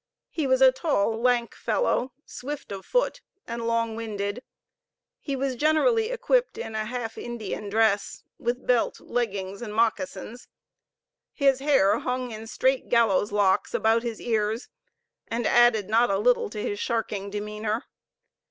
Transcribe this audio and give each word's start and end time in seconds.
He 0.31 0.47
was 0.47 0.63
a 0.63 0.71
tall, 0.71 1.21
lank 1.21 1.53
fellow, 1.53 2.11
swift 2.25 2.71
of 2.71 2.87
foot, 2.87 3.21
and 3.45 3.67
long 3.67 3.95
winded. 3.95 4.41
He 5.19 5.35
was 5.35 5.53
generally 5.55 6.09
equipped 6.09 6.57
in 6.57 6.73
a 6.73 6.85
half 6.85 7.19
Indian 7.19 7.69
dress, 7.69 8.23
with 8.39 8.65
belt, 8.65 8.99
leggings, 8.99 9.61
and 9.61 9.75
moccasins. 9.75 10.47
His 11.33 11.59
hair 11.59 11.99
hung 11.99 12.31
in 12.31 12.47
straight 12.47 12.89
gallows 12.89 13.31
locks 13.31 13.75
about 13.75 14.01
his 14.01 14.19
ears, 14.19 14.69
and 15.27 15.45
added 15.45 15.87
not 15.87 16.09
a 16.09 16.17
little 16.17 16.49
to 16.49 16.59
his 16.59 16.79
sharking 16.79 17.29
demeanor. 17.29 17.83